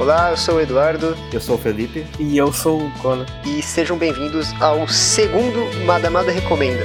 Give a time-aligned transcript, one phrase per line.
[0.00, 1.14] Olá, eu sou o Eduardo.
[1.30, 2.06] Eu sou o Felipe.
[2.18, 3.26] E eu sou o Conan.
[3.44, 6.82] E sejam bem-vindos ao segundo Madamada Recomenda.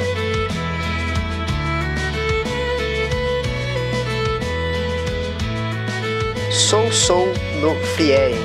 [6.51, 7.27] Sou Sou
[7.61, 8.35] no Frieren,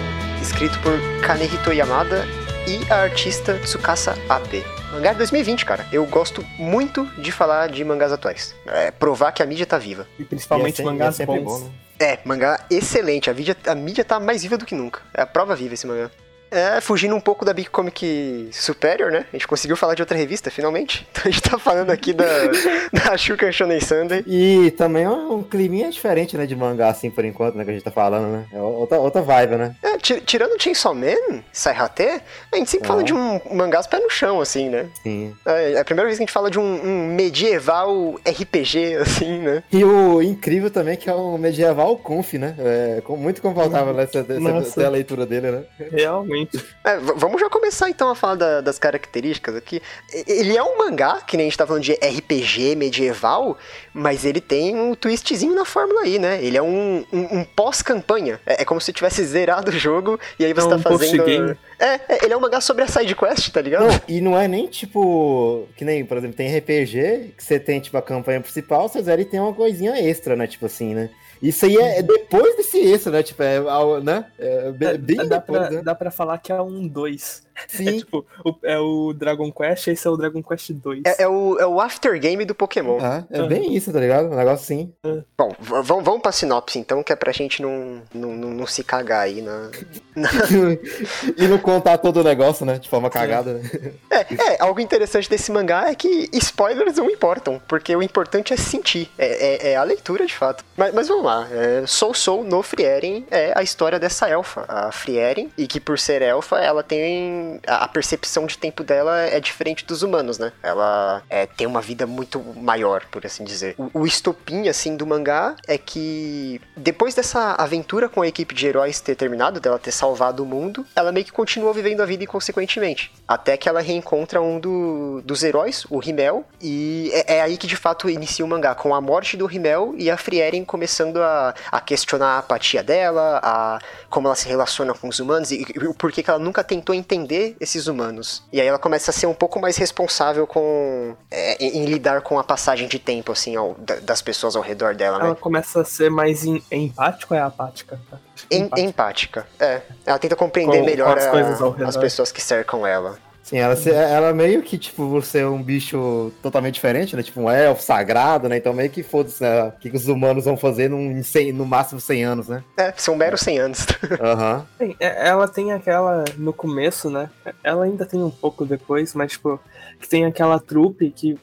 [0.41, 2.25] escrito por Kanehito Yamada
[2.69, 4.65] e a artista Tsukasa Abe.
[4.93, 5.87] Mangá de 2020, cara.
[5.93, 8.55] Eu gosto muito de falar de mangás atuais.
[8.67, 10.07] É provar que a mídia tá viva.
[10.19, 11.61] E principalmente E é mangás é sempre bons.
[11.61, 11.71] bom, né?
[11.99, 13.31] É, mangá excelente.
[13.31, 15.01] A mídia, a mídia tá mais viva do que nunca.
[15.15, 16.11] É a prova viva esse mangá.
[16.51, 19.25] É, fugindo um pouco da Big Comic Superior, né?
[19.33, 21.07] A gente conseguiu falar de outra revista, finalmente.
[21.21, 22.25] Então a gente tá falando aqui da,
[22.93, 24.25] da Shukan Shonen Sunday.
[24.27, 27.73] E também é um climinha diferente, né, de mangá, assim, por enquanto, né, que a
[27.75, 28.45] gente tá falando, né?
[28.53, 29.75] É outra, outra vibe, né?
[29.83, 33.05] É, ti- tirando Chainsaw Man, Saihate, a gente sempre fala Ah.
[33.05, 34.89] de um mangás pé no chão, assim, né?
[35.03, 35.35] Sim.
[35.47, 39.39] É, é a primeira vez que a gente fala de um, um medieval RPG, assim,
[39.41, 39.63] né?
[39.71, 42.55] E o incrível também é que é um medieval conf, né?
[42.59, 44.81] É com- muito confortável nessa, nessa, Nossa.
[44.81, 45.63] nessa leitura dele, né?
[45.93, 46.40] Realmente.
[46.85, 49.81] É, vamos já começar então a falar da- das características aqui.
[50.27, 53.57] Ele é um mangá, que nem a gente tá falando de RPG medieval,
[53.93, 56.43] mas ele tem um twistzinho na fórmula aí, né?
[56.43, 58.41] Ele é um, um- um pós-campanha.
[58.47, 61.57] É, é como se tivesse zerado o jogo e aí você É tá um fazendo.
[61.79, 63.87] É, é, ele é um mangá sobre a side quest, tá ligado?
[63.87, 65.67] Não, e não é nem tipo.
[65.77, 69.21] Que nem, por exemplo, tem RPG, que você tem, tipo, a campanha principal, você zera
[69.21, 70.47] e tem uma coisinha extra, né?
[70.47, 71.11] Tipo assim, né?
[71.43, 73.23] Isso aí é, é depois desse extra, né?
[73.23, 73.59] Tipo, é,
[74.03, 74.27] né?
[74.39, 75.83] É bem, bem dá, depois, pra, né?
[75.83, 77.49] dá pra falar que é um 2.
[77.61, 77.99] É Sim.
[77.99, 81.03] tipo, o, é o Dragon Quest, esse é o Dragon Quest 2.
[81.05, 82.97] É, é o, é o aftergame do Pokémon.
[83.03, 84.29] Ah, é bem isso, tá ligado?
[84.29, 84.91] Um negócio assim.
[85.37, 88.83] Bom, vamos, vamos pra sinopse então, que é pra gente não, não, não, não se
[88.83, 89.71] cagar aí na,
[91.37, 92.79] e não contar todo o negócio, né?
[92.79, 93.71] De forma cagada, né?
[94.11, 98.57] É, é, algo interessante desse mangá é que spoilers não importam, porque o importante é
[98.57, 100.65] sentir, é, é- é a leitura de fato.
[100.77, 104.91] Mas, mas vamos lá, é, Soul Soul no Frieren é a história dessa elfa, a
[104.91, 107.61] Frieren, e que por ser elfa, ela tem.
[107.67, 110.53] A, percepção de tempo dela é diferente dos humanos, né?
[110.63, 113.75] Ela é, tem uma vida muito maior, por assim dizer.
[113.77, 118.67] O, o estopim, assim, do mangá é que depois dessa aventura com a equipe de
[118.67, 122.25] heróis ter terminado, dela ter salvado o mundo, ela meio que continua vivendo a vida
[122.25, 123.13] inconsequentemente.
[123.27, 127.67] Até que ela reencontra um do- dos heróis, o Rimmel, e é, é aí que
[127.67, 131.55] de fato inicia o mangá, com a morte do Rimmel e a Frieren começando a,
[131.71, 133.79] a questionar a apatia dela, a
[134.09, 136.95] como ela se relaciona com os humanos e, e o porquê que ela nunca tentou
[136.95, 138.43] entender esses humanos.
[138.53, 142.21] E aí ela começa a ser um pouco mais responsável com é, em, em lidar
[142.23, 145.27] com a passagem de tempo, assim, ao- da- das pessoas ao redor dela, né?
[145.27, 148.01] Ela começa a ser mais em, empática ou é apática?
[148.49, 148.81] Que é Em- empática.
[148.89, 149.47] empática.
[149.59, 149.83] É.
[150.07, 153.19] Ela tenta compreender Com- melhor com as a- as pessoas que cercam ela.
[153.51, 157.23] Sim, ela, ela meio que, tipo, você é um bicho totalmente diferente, né?
[157.23, 158.57] Tipo, um elfo sagrado, né?
[158.57, 159.65] Então meio que foda-se, né?
[159.65, 162.63] O que, que os humanos vão fazer num, em 100 no máximo 100 anos, né?
[162.77, 163.87] É, são meros 100 anos.
[164.21, 164.65] Aham.
[165.01, 166.25] É- ela tem aquela.
[166.37, 167.29] No começo, né?
[167.65, 169.59] Ela ainda tem um pouco depois, mas, tipo,
[169.99, 171.37] que tem aquela trupe que.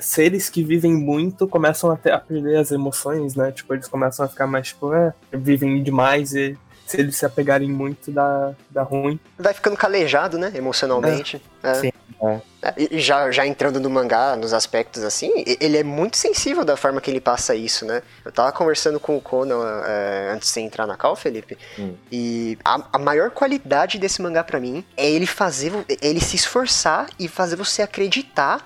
[0.00, 3.52] Seres que vivem muito começam a, ter- a perder as emoções, né?
[3.52, 6.56] Tipo, eles começam a ficar mais, tipo, é, vivem demais e
[6.88, 9.20] se eles se apegarem muito dá, dá ruim.
[9.38, 10.50] Vai ficando calejado, né?
[10.54, 11.40] Emocionalmente.
[11.62, 11.74] É.
[11.74, 12.40] Sim, é.
[12.62, 16.76] É, E já, já entrando no mangá, nos aspectos assim, ele é muito sensível da
[16.76, 18.02] forma que ele passa isso, né?
[18.24, 21.94] Eu tava conversando com o Conan é, antes de você entrar na call, Felipe, Hum.
[22.10, 25.72] e a, a maior qualidade desse mangá pra mim é ele fazer,
[26.02, 28.64] ele se esforçar e fazer você acreditar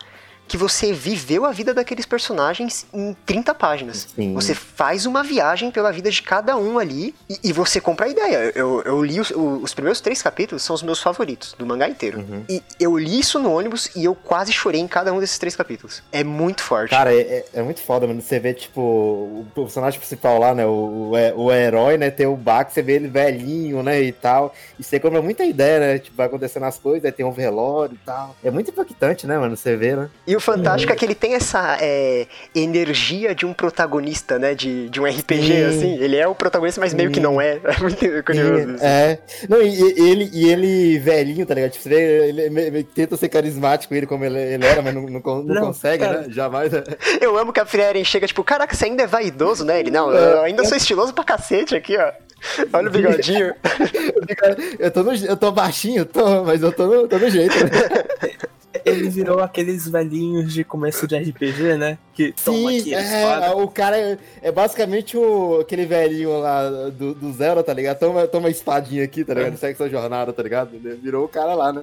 [0.53, 4.07] que você viveu a vida daqueles personagens em 30 páginas.
[4.15, 4.35] Sim.
[4.35, 8.09] Você faz uma viagem pela vida de cada um ali e, e você compra a
[8.11, 8.53] ideia.
[8.55, 12.19] Eu, eu li os, os primeiros três capítulos, são os meus favoritos do mangá inteiro.
[12.19, 12.45] Uhum.
[12.51, 15.57] E eu li isso no ônibus e eu quase chorei em cada um desses três
[15.57, 16.03] capítulos.
[16.13, 16.91] É muito forte.
[16.91, 18.21] Cara, é, é- é muito foda, mano.
[18.21, 20.67] Você vê, tipo, o personagem principal lá, né?
[20.67, 22.11] O, o, he- o herói, né?
[22.11, 24.03] Tem o Bach, você vê ele velhinho, né?
[24.03, 24.55] E tal.
[24.79, 25.99] E você compra muita ideia, né?
[25.99, 28.37] Tipo, vai acontecendo as coisas, aí tem um velório e tal.
[28.45, 29.57] É muito impactante, né, mano?
[29.57, 30.11] Você vê, né?
[30.27, 34.55] E o fantástico é que ele tem essa é, energia de um protagonista, né?
[34.55, 35.65] De, de um RPG, Sim.
[35.65, 35.95] assim.
[35.99, 37.23] Ele é o protagonista, mas meio que Sim.
[37.23, 37.59] não é.
[37.65, 38.85] É muito curioso isso.
[38.85, 39.19] É.
[39.49, 41.71] Não, e, e ele, e ele velhinho, tá ligado?
[41.73, 45.21] Tipo, ele, me- me- tenta ser carismático ele como ele, ele era, mas não, não,
[45.21, 46.21] não Não, consegue, cara.
[46.23, 46.27] né?
[46.31, 46.73] Jamais.
[46.73, 46.83] né?
[47.21, 49.81] Eu amo que a Frieren chega, tipo, caraca, você ainda é vaidoso, né?
[49.81, 52.13] Ele, não, eu ainda sou estiloso pra cacete aqui, ó.
[52.73, 53.55] Olha o bigodinho.
[54.79, 57.55] Eu tô, no- eu tô baixinho, tô, mas eu tô no, tô no jeito.
[57.55, 57.71] Né?
[58.85, 61.99] Ele virou aqueles velhinhos de começo de RPG, né?
[62.15, 63.57] Que toma Sim, aqui a é, espada.
[63.57, 67.99] o cara é, é basicamente o, aquele velhinho lá do, do Zero, tá ligado?
[67.99, 69.57] Toma, toma a espadinha aqui, tá ligado?
[69.57, 70.75] Segue sua jornada, tá ligado?
[70.75, 71.83] Ele virou o cara lá, né?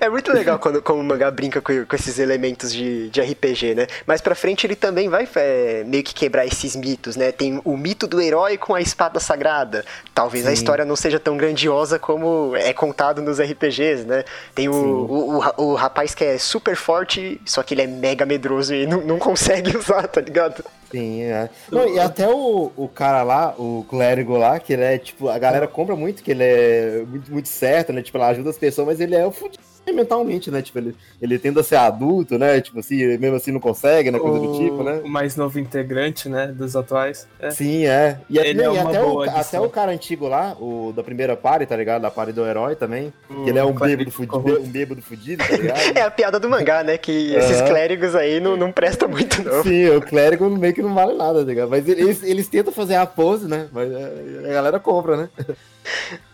[0.00, 3.74] É muito legal quando como o mangá brinca com, com esses elementos de, de RPG,
[3.74, 3.86] né?
[4.06, 7.30] Mais pra frente ele também vai é, meio que quebrar esses mitos, né?
[7.30, 9.84] Tem o mito do herói com a espada sagrada.
[10.14, 10.54] Talvez a Sim.
[10.54, 14.24] história não seja tão grandiosa como é contado nos RPGs, né?
[14.54, 18.24] Tem o, o, o, o rapaz que é super forte, só que ele é mega
[18.24, 20.64] medroso e não, não consegue usar, tá ligado?
[20.90, 21.50] Sim, é.
[21.70, 25.38] Não, e até o, o cara lá, o clérigo lá, que ele é, tipo, a
[25.38, 28.02] galera compra muito que ele é muito, muito certo, né?
[28.02, 30.62] Tipo, ela ajuda as pessoas, mas ele é o fudido mentalmente, né?
[30.62, 32.60] Tipo, ele, ele tenta ser adulto, né?
[32.60, 34.18] Tipo assim, mesmo assim não consegue, né?
[34.18, 35.00] Coisa do tipo, né?
[35.04, 36.48] O mais novo integrante, né?
[36.48, 37.26] Dos atuais.
[37.40, 37.50] É.
[37.50, 38.20] Sim, é.
[38.28, 41.66] E, Ele é e até, o, até o cara antigo lá, o da primeira party,
[41.66, 42.02] tá ligado?
[42.02, 43.12] Da party do herói também.
[43.28, 45.78] Que ele é um bêbado fudido, um bêbado fudido, tá ligado?
[45.98, 46.98] É a piada do mangá, né?
[46.98, 49.62] Que esses clérigos aí não, não prestam muito, não.
[49.62, 51.68] Sim, o clérigo meio que não vale nada, tá ligado?
[51.68, 53.68] Mas eles, eles tentam fazer a pose, né?
[53.72, 55.28] Mas é, a galera compra, né?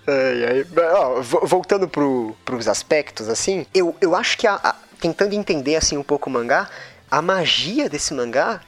[0.07, 0.67] Ai, ai.
[0.95, 5.77] Ó, vo- voltando pro, pros aspectos, assim, eu, eu acho que a- a- tentando entender
[5.77, 6.69] assim um pouco o mangá,
[7.11, 8.61] a magia desse mangá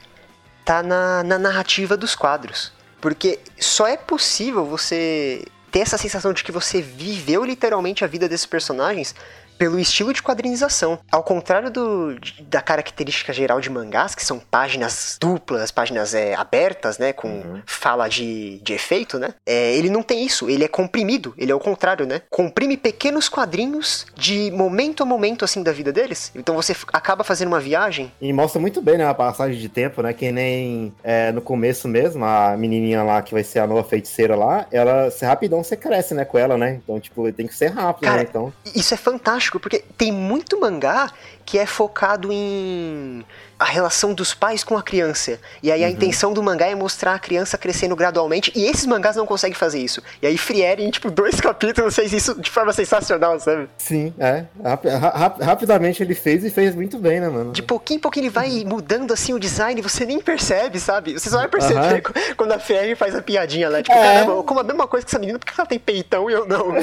[0.65, 2.71] tá na, na narrativa dos quadros.
[2.99, 8.27] Porque só é possível você ter essa sensação de que você viveu literalmente a vida
[8.27, 9.13] desses personagens
[9.57, 10.99] pelo estilo de quadrinização.
[11.11, 16.97] Ao contrário do, da característica geral de mangás, que são páginas duplas, páginas é, abertas,
[16.97, 17.13] né?
[17.13, 17.61] Com Uhum.
[17.65, 19.33] fala de, de efeito, né?
[19.45, 22.21] É, ele não tem isso, ele é comprimido, ele é o contrário, né?
[22.29, 26.31] Comprime pequenos quadrinhos de momento a momento, assim, da vida deles.
[26.35, 28.11] Então você acaba fazendo uma viagem.
[28.19, 30.13] E mostra muito bem, né, a passagem de tempo, né?
[30.13, 34.35] Que nem é, no começo mesmo, a menininha lá que vai ser a nova feiticeira
[34.35, 36.79] lá, ela, se rapidão você cresce, né, com ela, né?
[36.83, 38.27] Então, tipo, tem que ser rápido, Cara, né?
[38.29, 41.11] Então, Isso é fantástico, porque tem muito mangá
[41.47, 43.25] que é focado em
[43.57, 45.39] a relação dos pais com a criança.
[45.63, 45.93] E aí a Uhum.
[45.93, 49.79] intenção do mangá é mostrar a criança crescendo gradualmente, e esses mangás não conseguem fazer
[49.79, 49.99] isso.
[50.21, 53.67] E aí Friere, em tipo dois capítulos, fez isso de forma sensacional, sabe?
[53.77, 54.43] sim, é.
[54.63, 57.51] Rapi- ra- ra- rapidamente ele fez e fez muito bem, né, mano?
[57.51, 61.13] De pouquinho em pouquinho ele vai mudando assim o design, você nem percebe, sabe?
[61.13, 64.01] Você só vai perceber qu- quando a Friere faz a piadinha lá, tipo, É.
[64.03, 66.45] caramba, como a mesma coisa que essa menina, por que ela tem peitão e eu
[66.45, 66.67] não?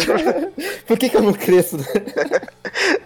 [0.89, 1.77] Por que, que eu não cresço?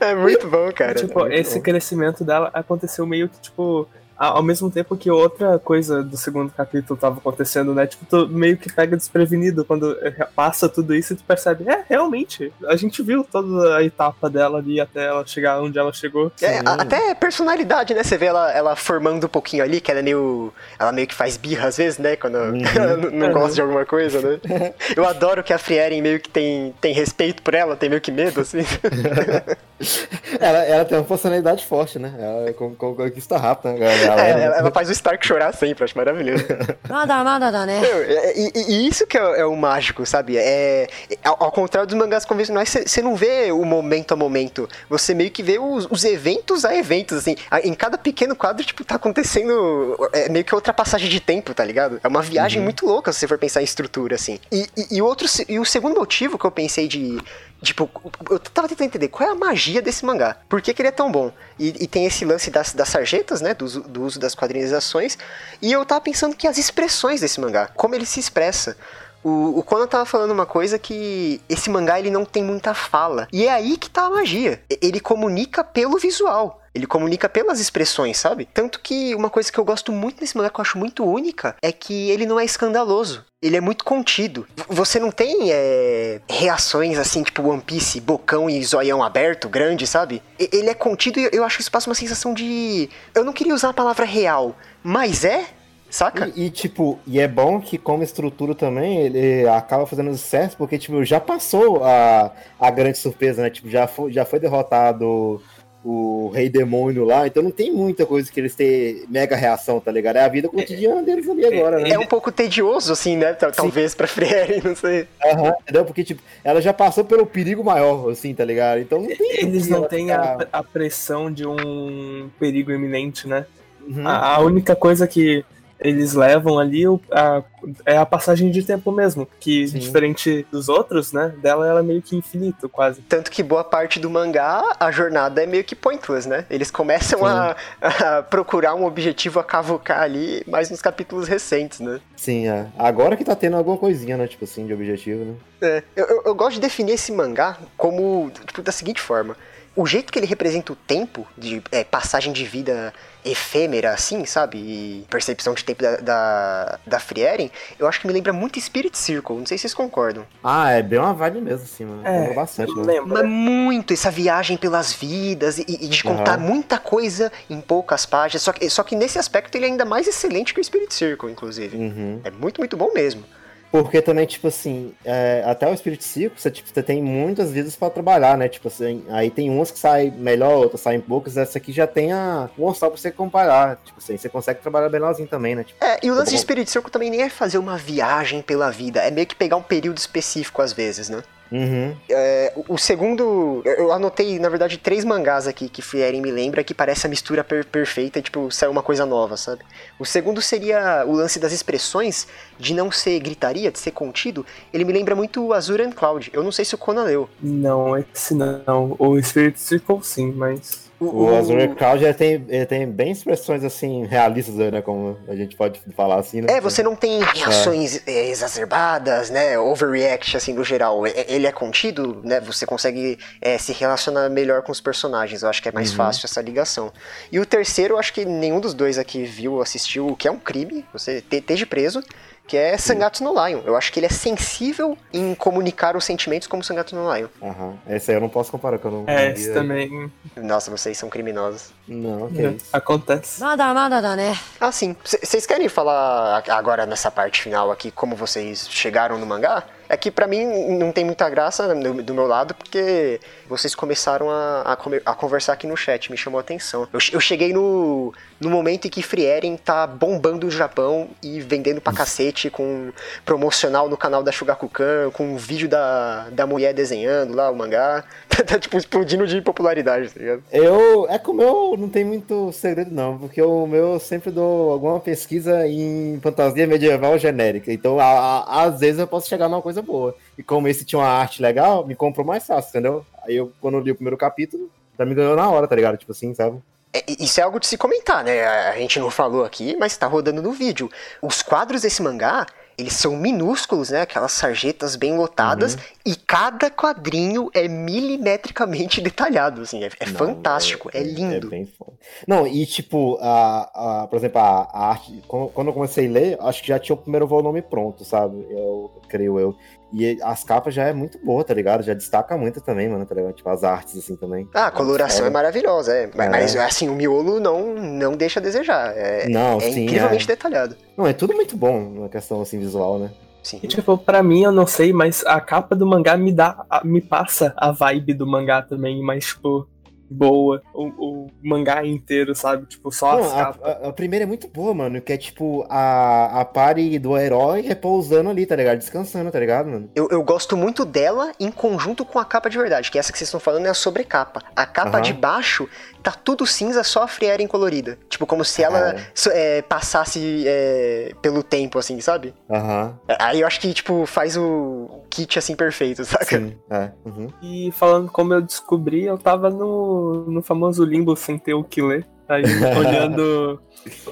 [0.01, 0.95] é muito bom, cara.
[0.95, 6.03] tipo, muito esse crescimento dela aconteceu meio que, tipo, ao mesmo tempo que outra coisa
[6.03, 7.87] do segundo capítulo tava acontecendo, né?
[7.87, 9.97] Tipo, tu meio que pega desprevenido quando
[10.35, 14.59] passa tudo isso e tu percebe, é, realmente, a gente viu toda a etapa dela
[14.59, 16.33] ali até ela chegar onde ela chegou.
[16.43, 18.03] É, até personalidade, né?
[18.03, 20.53] Você vê ela, ela formando um pouquinho ali, que ela é meio.
[20.81, 22.17] Ela meio que faz birra às vezes, né?
[22.17, 22.63] Quando Uhum.
[22.75, 24.75] ela não, gosta de alguma coisa, né?
[24.97, 28.11] Eu adoro que a Frieren meio que tem, tem respeito por ela, tem meio que
[28.11, 28.59] medo, assim.
[30.41, 32.13] ela, ela tem uma personalidade forte, né?
[32.19, 34.05] Ela é conquista rápido, né?
[34.05, 36.45] Ela, é, é, ela, ela, faz o Stark chorar sempre, acho maravilhoso.
[36.89, 37.81] nada, nada, nada, né?
[37.85, 40.37] É, e, e, isso que é, é, o mágico, sabe?
[40.37, 40.89] É,
[41.25, 44.69] ao, ao contrário dos mangás convencionais, você não vê o momento a momento.
[44.89, 47.37] Você meio que vê os, os, eventos a eventos, assim.
[47.63, 51.65] Em cada pequeno quadro, tipo, tá acontecendo é, meio que outra passagem de tempo, tá
[51.65, 52.01] ligado?
[52.03, 52.65] É uma viagem uhum.
[52.65, 54.41] muito louca se você for pensar em estrutura, assim.
[54.51, 57.19] E, e, e, outro, e o segundo motivo que eu pensei de
[57.63, 57.91] Tipo,
[58.31, 60.37] eu tava tentando entender qual é a magia desse mangá.
[60.49, 61.33] Por que, que ele é tão bom?
[61.59, 63.53] E, e tem esse lance das, das sarjetas, né?
[63.53, 65.19] Do, do uso das quadrinizações.
[65.61, 68.77] E eu tava pensando que as expressões desse mangá, como ele se expressa.
[69.25, 73.27] O, o tava falando uma coisa que esse mangá ele não tem muita fala.
[73.33, 74.63] E é aí que tá a magia.
[74.81, 76.58] Ele comunica pelo visual.
[76.75, 78.49] Ele comunica pelas expressões, sabe?
[78.53, 81.57] Tanto que uma coisa que eu gosto muito nesse mangá, que eu acho muito única,
[81.63, 83.25] é que ele não é escandaloso.
[83.41, 84.47] Ele é muito contido.
[84.69, 90.21] Você não tem é, reações assim, tipo One Piece, bocão e zoião aberto, grande, sabe?
[90.39, 92.91] Ele é contido e eu acho que isso passa uma sensação de.
[93.15, 95.47] Eu não queria usar a palavra real, mas é,
[95.91, 96.31] saca?
[96.35, 100.79] E, e, tipo, e é bom que como estrutura também, ele acaba fazendo sucesso, porque,
[100.79, 103.51] tipo, já passou a, a grande surpresa, né?
[103.51, 105.41] Tipo, já foi, já foi derrotado
[105.85, 109.93] o Rei Demônio lá, então não tem muita coisa que eles têm mega reação, tá
[109.93, 110.17] ligado?
[110.17, 111.91] É a vida cotidiana deles ali agora, né?
[111.91, 113.33] É um pouco tedioso, assim, né?
[113.35, 115.07] Tal- Talvez pra Friere, não sei.
[115.25, 115.85] Aham, entendeu?
[115.85, 118.81] Porque, tipo, ela já passou pelo perigo maior, assim, tá ligado?
[118.81, 119.41] Então não tem.
[119.41, 123.47] Eles não têm a, a pressão de um perigo iminente, né?
[123.87, 124.07] Uhum.
[124.07, 125.45] A, a única coisa que
[125.81, 127.43] eles levam ali o- a-
[127.85, 129.79] é a passagem de tempo mesmo, que Sim.
[129.79, 131.33] diferente dos outros, né?
[131.43, 133.01] Dela ela é meio que infinito, quase.
[133.03, 136.45] Tanto que boa parte do mangá, a jornada é meio que pointless, né?
[136.51, 142.01] Eles começam a, a procurar um objetivo a cavucar ali, mais nos capítulos recentes, né?
[142.17, 142.67] Sim, é.
[142.79, 144.27] Agora que tá tendo alguma coisinha, né?
[144.27, 145.35] Tipo assim, de objetivo, né?
[145.61, 149.37] É, eu, eu- eu gosto de definir esse mangá como, tipo, da seguinte forma.
[149.79, 152.93] O jeito que ele representa o tempo de é, passagem de vida
[153.25, 154.59] efêmera, assim, sabe?
[154.59, 158.99] E percepção de tempo da, da, da Frieren, eu acho que me lembra muito Spirit
[158.99, 159.37] Circle.
[159.37, 160.27] Não sei se vocês concordam.
[160.43, 162.03] Ah, é bem uma vibe mesmo, assim, mano.
[162.05, 162.83] É, Lembra bastante, né?
[162.85, 163.15] lembro.
[163.15, 166.49] Mas muito essa viagem pelas vidas e, e de contar Aham.
[166.49, 168.43] muita coisa em poucas páginas.
[168.43, 171.31] Só que, só que nesse aspecto ele é ainda mais excelente que o Spirit Circle,
[171.31, 171.77] inclusive.
[171.77, 172.21] Uhum.
[172.25, 173.23] É muito, muito bom mesmo.
[173.71, 177.77] Porque também, tipo assim, é, até o Spirit Circle, você, tipo, você tem muitas vidas
[177.77, 178.49] pra trabalhar, né?
[178.49, 181.37] Tipo assim, aí tem umas que saem melhor, outras saem poucas.
[181.37, 183.79] Essa aqui já tem a, um orçal pra você comparar.
[183.85, 185.65] Tipo assim, você consegue trabalhar melhorzinho também, né?
[185.65, 186.43] Tipo, É, e o lance de bom.
[186.43, 189.63] Spirit Circle também nem é fazer uma viagem pela vida, é meio que pegar um
[189.63, 191.23] período específico às vezes, né?
[191.51, 191.97] Uhum.
[192.09, 196.65] É, o, o segundo, eu anotei, na verdade, três mangás aqui que Frieren me lembra
[196.65, 199.63] que parece a mistura per- perfeita e, tipo, saiu uma coisa nova, sabe?
[199.99, 202.27] O segundo seria o lance das expressões,
[202.59, 204.45] de não ser gritaria, de ser contido.
[204.73, 206.31] Ele me lembra muito o Azure and Cloud.
[206.33, 207.29] Eu não sei se o Conan leu.
[207.41, 208.97] Não, esse não.
[208.99, 210.88] O Spirit Circle sim, mas.
[211.01, 214.83] O Azure Cloud ele tem, ele tem bem expressões assim, realistas, né?
[214.83, 216.49] Como a gente pode falar assim, né?
[216.55, 219.57] É, você não tem reações é, exacerbadas, né?
[219.59, 221.07] Overreact, assim, no geral.
[221.07, 222.41] Ele é contido, né?
[222.41, 225.43] Você consegue é, se relacionar melhor com os personagens.
[225.43, 225.97] Eu acho que é mais Uhum.
[225.99, 226.93] fácil essa ligação.
[227.31, 230.27] E o terceiro, eu acho que nenhum dos dois aqui viu ou assistiu, o que
[230.27, 232.03] é um crime, você te- esteja preso,
[232.49, 233.61] que é Sangatsu no Lion.
[233.65, 237.29] Eu acho que ele é sensível em comunicar os sentimentos como Sangatsu no Lion.
[237.41, 237.77] Uhum.
[237.87, 239.05] Esse aí eu não posso comparar, que eu não...
[239.07, 240.11] É, esse também...
[240.35, 241.71] Nossa, vocês são criminosos.
[241.87, 242.59] Não, ok.
[242.73, 243.41] Acontece.
[243.41, 244.37] Nada, nada, nada, né?
[244.59, 244.97] Ah, sim.
[245.05, 249.65] Vocês querem falar agora nessa parte final aqui como vocês chegaram no mangá?
[249.89, 250.45] É que pra mim
[250.79, 254.73] não tem muita graça do, do meu lado, porque vocês começaram a, a,
[255.11, 256.87] a conversar aqui no chat, me chamou a atenção.
[256.93, 261.81] Eu, eu cheguei no, no momento em que Frieren tá bombando o Japão e vendendo
[261.81, 262.91] pra cacete com
[263.25, 268.05] promocional no canal da Shugakukan, com um vídeo da, da mulher desenhando lá o mangá.
[268.47, 270.43] tá tipo explodindo de popularidade, tá ligado?
[270.53, 271.07] Eu.
[271.09, 274.71] É que o meu não tem muito segredo, não, porque o meu eu sempre dou
[274.71, 277.73] alguma pesquisa em fantasia medieval genérica.
[277.73, 278.05] Então, a-
[278.47, 280.15] a- às vezes, eu posso chegar numa coisa boa.
[280.37, 283.07] E como esse tinha uma arte legal, me comprou mais fácil, entendeu?
[283.25, 285.97] Aí eu, quando eu li o primeiro capítulo, já me ganhou na hora, tá ligado?
[285.97, 286.61] Tipo assim, sabe?
[286.93, 288.45] É, isso é algo de se comentar, né?
[288.47, 290.91] A gente não falou aqui, mas tá rodando no vídeo.
[291.23, 292.47] Os quadros desse mangá,
[292.79, 294.03] eles são minúsculos, né?
[294.03, 295.81] Aquelas sarjetas bem lotadas, Uhum.
[296.07, 299.83] e cada quadrinho é milimetricamente detalhado, assim.
[299.83, 301.49] É, é Não, fantástico, é, lindo.
[301.49, 301.93] É bem foda.
[302.27, 306.11] Não, e tipo, a, a, por exemplo, a, a arte, quando, quando eu comecei a
[306.11, 308.47] ler, acho que já tinha o primeiro volume pronto, sabe?
[308.51, 309.57] Eu creio eu.
[309.93, 311.83] E as capas já é muito boa, tá ligado?
[311.83, 313.33] Já destaca muito também, mano, tá ligado?
[313.33, 314.47] Tipo, as artes, assim, também.
[314.53, 315.31] Ah, a coloração é É.
[315.33, 316.11] maravilhosa, é.
[316.15, 316.31] Mas, É.
[316.31, 318.93] mas, assim, o miolo não, não deixa a desejar.
[318.97, 320.27] É, Não, é sim, incrivelmente é.
[320.27, 320.77] detalhado.
[320.97, 323.11] Não, é tudo muito bom na questão, assim, visual, né?
[323.43, 323.61] Sim.
[323.63, 326.67] E, tipo, pra mim, eu não sei, mas a capa do mangá me dá.
[326.85, 329.67] me passa a vibe do mangá também, mas, tipo,
[330.11, 330.63] boa.
[330.73, 332.67] O, o mangá inteiro, sabe?
[332.67, 333.63] Tipo, só Não, as a, capas.
[333.85, 337.61] a- a primeira é muito boa, mano, que é tipo a, a pare do herói
[337.63, 338.79] repousando ali, tá ligado?
[338.79, 339.91] Descansando, tá ligado, mano?
[339.95, 343.19] Eu, eu gosto muito dela em conjunto com a capa de verdade, que essa que
[343.19, 344.43] vocês estão falando é a sobrecapa.
[344.57, 345.01] A capa Aham.
[345.03, 345.69] de baixo
[346.11, 347.99] tá tudo cinza, só a Frieren colorida.
[348.09, 349.11] Tipo, como se ela É.
[349.15, 352.35] so- é, passasse é, pelo tempo, assim, sabe?
[352.51, 356.25] Aham, Aí eu acho que, tipo, faz o kit, assim, perfeito, saca?
[356.39, 356.91] sim, é.
[357.05, 357.29] uhum.
[357.43, 361.83] E falando como eu descobri, eu tava no, no famoso limbo sem ter o que
[361.83, 362.07] ler.
[362.29, 362.43] Aí
[362.79, 363.61] olhando.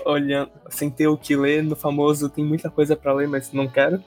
[0.04, 0.50] olhando.
[0.70, 4.02] Sem ter o que ler, no famoso tem muita coisa pra ler, mas não quero.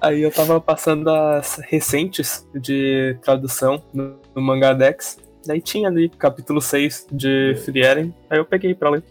[0.00, 5.16] Aí eu tava passando as recentes de tradução no, no Mangadex.
[5.46, 8.14] Daí tinha ali capítulo 6 de Frieren.
[8.30, 9.02] Aí eu peguei pra ler.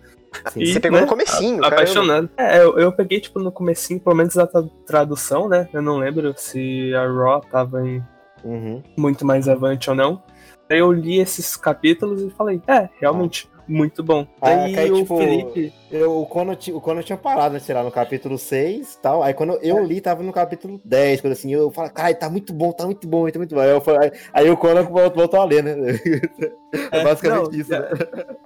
[0.56, 1.68] E, Você pegou né, no comecinho, caramba.
[1.76, 2.30] Apaixonado.
[2.38, 5.68] É, eu, eu peguei, tipo, no comecinho, pelo menos da tra- tradução, né?
[5.74, 8.02] Eu não lembro se a Raw tava em
[8.44, 8.82] Uhum.
[8.98, 10.24] muito mais avante ou não.
[10.70, 14.26] Daí eu li esses capítulos e falei, é, realmente, muito bom.
[14.42, 15.74] Ah, que aí, o tipo, Felipe.
[15.92, 19.02] Eu, o, Conan, ti- o Conan tinha parado, né, sei lá, no capítulo 6 e
[19.02, 19.22] tal.
[19.22, 22.54] Aí quando eu li, tava no capítulo 10, quando assim, eu falei, cara, tá muito
[22.54, 23.62] bom, tá muito bom, tá muito bom.
[23.62, 25.76] Aí, eu falei, aí o Conan voltou, a ler, né?
[26.90, 27.90] É, basicamente não, isso, né?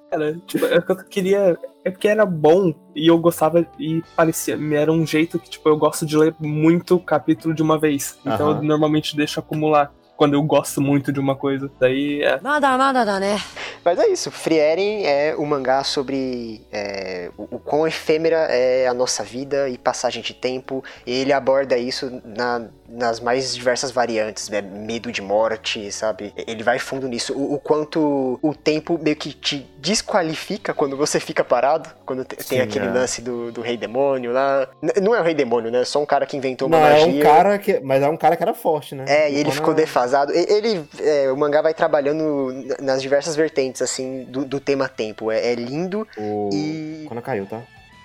[0.10, 1.60] Cara, tipo, é que eu queria.
[1.84, 4.58] É porque era bom e eu gostava e parecia.
[4.74, 8.18] Era um jeito que, tipo, eu gosto de ler muito capítulo de uma vez.
[8.26, 8.58] Então Aham.
[8.58, 11.70] eu normalmente deixo acumular quando eu gosto muito de uma coisa.
[11.80, 12.40] Daí é.
[12.42, 13.38] Nada, nada, né?
[13.84, 14.32] Mas é isso.
[14.32, 19.78] Frieren é o mangá sobre é, o, o quão efêmera é a nossa vida e
[19.78, 20.84] passagem de tempo.
[21.06, 24.62] E ele aborda isso na nas mais diversas variantes, né?
[24.62, 26.34] Medo de morte, sabe?
[26.36, 27.34] Ele vai fundo nisso.
[27.34, 32.40] O, o, quanto o tempo meio que te desqualifica quando você fica parado, quando tem
[32.40, 32.92] Sim, aquele é.
[32.92, 34.68] lance do, do rei demônio lá.
[34.82, 35.82] N não é o rei demônio, né?
[35.82, 37.06] É só um cara que inventou uma não, magia.
[37.06, 39.06] É um cara que, mas é um cara que era forte, né?
[39.08, 40.32] É, e ele ficou defasado.
[40.32, 45.32] Ele, é, o mangá vai trabalhando nas diversas vertentes, assim, do, do tema tempo.
[45.32, 46.50] É, é lindo o...
[46.54, 47.06] e.
[47.08, 47.62] Quando caiu, tá?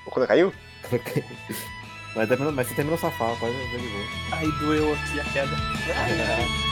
[0.06, 0.52] Quando caiu?
[0.88, 1.24] Quando caiu.
[2.14, 4.04] Mas, mas você terminou sua fala, pode ver de boa.
[4.32, 5.56] Aí doeu aqui a queda.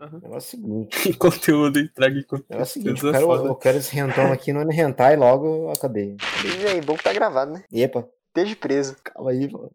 [0.00, 0.20] Uhum.
[0.32, 1.12] É o seguinte.
[1.18, 2.58] conteúdo, entregue conteúdo.
[2.58, 5.76] É o seguinte, eu quero, eu quero esse rentão aqui no rentar e logo a
[5.76, 6.16] cadeia.
[6.62, 7.64] E aí, bom que tá gravado, né?
[7.70, 8.08] Epa.
[8.28, 8.96] Esteja preso.
[9.02, 9.70] Calma aí, mano.